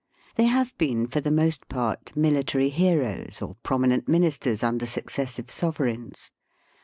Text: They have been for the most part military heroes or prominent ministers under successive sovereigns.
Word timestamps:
They 0.35 0.45
have 0.45 0.75
been 0.79 1.05
for 1.05 1.19
the 1.21 1.29
most 1.29 1.69
part 1.69 2.15
military 2.17 2.69
heroes 2.69 3.39
or 3.39 3.57
prominent 3.61 4.07
ministers 4.07 4.63
under 4.63 4.87
successive 4.87 5.51
sovereigns. 5.51 6.31